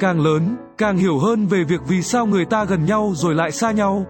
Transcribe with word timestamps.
càng 0.00 0.20
lớn, 0.20 0.56
càng 0.78 0.96
hiểu 0.96 1.18
hơn 1.18 1.46
về 1.46 1.64
việc 1.64 1.80
vì 1.88 2.02
sao 2.02 2.26
người 2.26 2.44
ta 2.44 2.64
gần 2.64 2.84
nhau 2.84 3.12
rồi 3.14 3.34
lại 3.34 3.50
xa 3.50 3.70
nhau. 3.70 4.06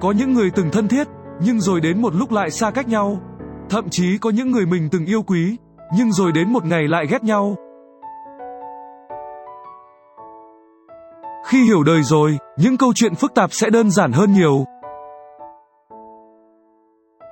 Có 0.00 0.12
những 0.12 0.32
người 0.32 0.50
từng 0.50 0.70
thân 0.72 0.88
thiết, 0.88 1.08
nhưng 1.40 1.60
rồi 1.60 1.80
đến 1.80 2.02
một 2.02 2.14
lúc 2.14 2.32
lại 2.32 2.50
xa 2.50 2.70
cách 2.70 2.88
nhau. 2.88 3.20
Thậm 3.70 3.88
chí 3.90 4.18
có 4.18 4.30
những 4.30 4.50
người 4.50 4.66
mình 4.66 4.88
từng 4.92 5.06
yêu 5.06 5.22
quý, 5.22 5.56
nhưng 5.96 6.12
rồi 6.12 6.32
đến 6.32 6.52
một 6.52 6.64
ngày 6.64 6.88
lại 6.88 7.06
ghét 7.10 7.24
nhau. 7.24 7.56
Khi 11.46 11.64
hiểu 11.64 11.82
đời 11.82 12.02
rồi, 12.02 12.38
những 12.58 12.76
câu 12.76 12.92
chuyện 12.94 13.14
phức 13.14 13.34
tạp 13.34 13.52
sẽ 13.52 13.70
đơn 13.70 13.90
giản 13.90 14.12
hơn 14.12 14.32
nhiều. 14.32 14.64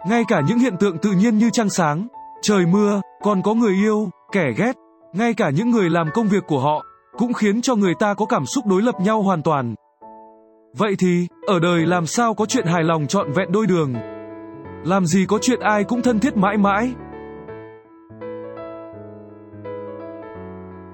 Ngay 0.09 0.25
cả 0.29 0.41
những 0.49 0.59
hiện 0.59 0.77
tượng 0.81 0.99
tự 0.99 1.11
nhiên 1.11 1.39
như 1.39 1.51
trăng 1.51 1.71
sáng, 1.71 2.07
trời 2.43 2.67
mưa, 2.67 3.01
còn 3.23 3.43
có 3.43 3.55
người 3.55 3.73
yêu, 3.73 4.09
kẻ 4.33 4.53
ghét, 4.57 4.73
ngay 5.13 5.35
cả 5.35 5.51
những 5.51 5.71
người 5.71 5.91
làm 5.91 6.11
công 6.15 6.29
việc 6.29 6.43
của 6.47 6.61
họ, 6.61 6.83
cũng 7.19 7.33
khiến 7.33 7.63
cho 7.63 7.75
người 7.75 7.95
ta 7.95 8.15
có 8.15 8.27
cảm 8.27 8.47
xúc 8.47 8.67
đối 8.67 8.83
lập 8.83 8.95
nhau 9.01 9.23
hoàn 9.23 9.43
toàn. 9.43 9.75
Vậy 10.77 10.95
thì, 10.99 11.27
ở 11.47 11.59
đời 11.61 11.87
làm 11.87 12.07
sao 12.07 12.35
có 12.35 12.47
chuyện 12.47 12.67
hài 12.67 12.85
lòng 12.85 13.07
trọn 13.07 13.33
vẹn 13.33 13.53
đôi 13.53 13.67
đường? 13.67 13.95
Làm 14.85 15.07
gì 15.07 15.27
có 15.29 15.39
chuyện 15.43 15.61
ai 15.61 15.85
cũng 15.85 16.03
thân 16.03 16.19
thiết 16.19 16.37
mãi 16.37 16.57
mãi? 16.57 16.93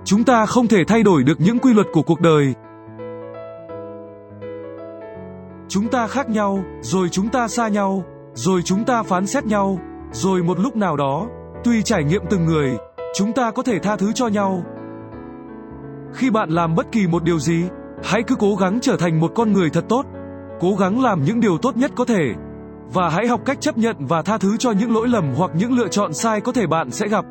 Chúng 0.05 0.25
ta 0.25 0.47
không 0.47 0.67
thể 0.67 0.85
thay 0.85 1.03
đổi 1.03 1.25
được 1.25 1.41
những 1.41 1.59
quy 1.59 1.75
luật 1.75 1.87
của 1.93 2.03
cuộc 2.03 2.21
đời. 2.21 2.55
Chúng 5.69 5.89
ta 5.89 6.07
khác 6.07 6.29
nhau, 6.29 6.65
rồi 6.81 7.09
chúng 7.09 7.29
ta 7.29 7.49
xa 7.49 7.69
nhau, 7.69 8.05
rồi 8.35 8.63
chúng 8.63 8.85
ta 8.85 9.03
phán 9.03 9.27
xét 9.27 9.47
nhau, 9.47 9.79
rồi 10.13 10.43
một 10.43 10.59
lúc 10.59 10.77
nào 10.77 10.97
đó, 10.97 11.27
tùy 11.65 11.83
trải 11.83 12.05
nghiệm 12.05 12.23
từng 12.31 12.45
người, 12.45 12.77
chúng 13.15 13.33
ta 13.33 13.51
có 13.51 13.63
thể 13.63 13.79
tha 13.79 13.97
thứ 13.97 14.13
cho 14.13 14.29
nhau. 14.29 14.63
Khi 16.15 16.31
bạn 16.31 16.51
làm 16.51 16.75
bất 16.75 16.93
kỳ 16.93 17.07
một 17.07 17.23
điều 17.23 17.39
gì, 17.39 17.65
hãy 18.05 18.23
cứ 18.23 18.35
cố 18.35 18.55
gắng 18.55 18.79
trở 18.83 18.97
thành 18.97 19.21
một 19.21 19.33
con 19.35 19.53
người 19.53 19.71
thật 19.71 19.85
tốt, 19.89 20.07
cố 20.61 20.75
gắng 20.79 21.03
làm 21.03 21.23
những 21.25 21.41
điều 21.41 21.59
tốt 21.59 21.77
nhất 21.77 21.91
có 21.97 22.05
thể 22.05 22.35
và 22.93 23.09
hãy 23.09 23.27
học 23.27 23.41
cách 23.45 23.61
chấp 23.61 23.79
nhận 23.79 23.97
và 23.99 24.23
tha 24.23 24.39
thứ 24.39 24.57
cho 24.57 24.71
những 24.71 24.95
lỗi 24.95 25.09
lầm 25.09 25.35
hoặc 25.37 25.51
những 25.55 25.73
lựa 25.73 25.89
chọn 25.89 26.13
sai 26.13 26.41
có 26.41 26.53
thể 26.53 26.67
bạn 26.67 26.91
sẽ 26.91 27.09
gặp. 27.09 27.25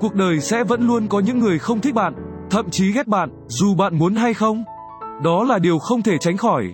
Cuộc 0.00 0.14
đời 0.14 0.40
sẽ 0.40 0.64
vẫn 0.64 0.86
luôn 0.86 1.06
có 1.08 1.20
những 1.20 1.38
người 1.38 1.58
không 1.58 1.80
thích 1.80 1.94
bạn, 1.94 2.14
thậm 2.50 2.70
chí 2.70 2.92
ghét 2.92 3.06
bạn, 3.06 3.30
dù 3.46 3.74
bạn 3.74 3.98
muốn 3.98 4.14
hay 4.14 4.34
không. 4.34 4.64
Đó 5.24 5.44
là 5.44 5.58
điều 5.58 5.78
không 5.78 6.02
thể 6.02 6.18
tránh 6.20 6.36
khỏi. 6.36 6.64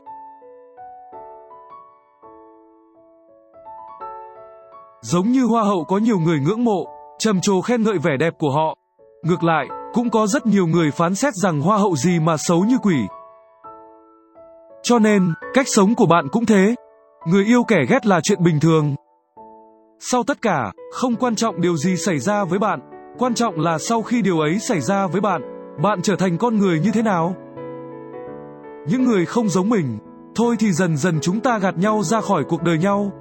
Giống 5.03 5.29
như 5.29 5.45
hoa 5.45 5.63
hậu 5.63 5.85
có 5.85 5.99
nhiều 5.99 6.19
người 6.19 6.41
ngưỡng 6.41 6.65
mộ, 6.65 6.87
trầm 7.21 7.41
trồ 7.41 7.61
khen 7.61 7.83
ngợi 7.83 7.99
vẻ 7.99 8.17
đẹp 8.21 8.35
của 8.39 8.51
họ. 8.51 8.77
Ngược 9.23 9.45
lại, 9.45 9.69
cũng 9.93 10.11
có 10.11 10.27
rất 10.27 10.47
nhiều 10.47 10.67
người 10.67 10.91
phán 10.91 11.15
xét 11.15 11.35
rằng 11.35 11.61
hoa 11.61 11.79
hậu 11.79 11.97
gì 11.97 12.21
mà 12.21 12.37
xấu 12.37 12.65
như 12.65 12.79
quỷ. 12.83 12.97
Cho 14.83 14.99
nên, 14.99 15.33
cách 15.55 15.69
sống 15.69 15.95
của 15.95 16.07
bạn 16.07 16.29
cũng 16.33 16.47
thế. 16.47 16.75
Người 17.27 17.45
yêu 17.45 17.65
kẻ 17.65 17.77
ghét 17.89 18.07
là 18.07 18.21
chuyện 18.23 18.43
bình 18.43 18.61
thường. 18.61 18.95
Sau 19.99 20.23
tất 20.23 20.43
cả, 20.43 20.73
không 20.93 21.17
quan 21.17 21.35
trọng 21.35 21.61
điều 21.61 21.77
gì 21.77 21.97
xảy 21.97 22.19
ra 22.19 22.45
với 22.45 22.59
bạn, 22.59 22.81
quan 23.19 23.35
trọng 23.35 23.61
là 23.61 23.79
sau 23.79 24.03
khi 24.03 24.23
điều 24.23 24.41
ấy 24.41 24.59
xảy 24.59 24.81
ra 24.81 25.07
với 25.07 25.21
bạn, 25.21 25.43
bạn 25.83 26.03
trở 26.03 26.17
thành 26.17 26.39
con 26.39 26.59
người 26.59 26.81
như 26.81 26.91
thế 26.95 27.03
nào? 27.03 27.35
Những 28.89 29.05
người 29.05 29.27
không 29.27 29.49
giống 29.49 29.69
mình, 29.69 29.99
thôi 30.35 30.57
thì 30.59 30.73
dần 30.73 30.97
dần 30.97 31.19
chúng 31.21 31.41
ta 31.41 31.59
gạt 31.59 31.79
nhau 31.79 32.03
ra 32.03 32.21
khỏi 32.21 32.45
cuộc 32.49 32.63
đời 32.63 32.79
nhau. 32.79 33.13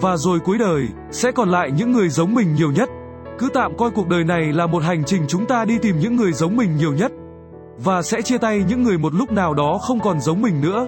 Và 0.00 0.16
rồi 0.16 0.38
cuối 0.40 0.58
đời, 0.58 0.88
sẽ 1.10 1.32
còn 1.32 1.48
lại 1.48 1.70
những 1.76 1.92
người 1.92 2.08
giống 2.08 2.34
mình 2.34 2.54
nhiều 2.54 2.72
nhất. 2.72 2.88
Cứ 3.38 3.48
tạm 3.54 3.76
coi 3.76 3.90
cuộc 3.90 4.08
đời 4.08 4.24
này 4.24 4.52
là 4.52 4.66
một 4.66 4.82
hành 4.82 5.04
trình 5.06 5.22
chúng 5.28 5.46
ta 5.46 5.64
đi 5.64 5.78
tìm 5.78 5.98
những 5.98 6.16
người 6.16 6.32
giống 6.32 6.56
mình 6.56 6.76
nhiều 6.76 6.92
nhất. 6.92 7.12
Và 7.78 8.02
sẽ 8.02 8.22
chia 8.22 8.38
tay 8.38 8.64
những 8.68 8.82
người 8.82 8.98
một 8.98 9.14
lúc 9.14 9.32
nào 9.32 9.54
đó 9.54 9.78
không 9.82 10.00
còn 10.00 10.20
giống 10.20 10.42
mình 10.42 10.60
nữa. 10.60 10.86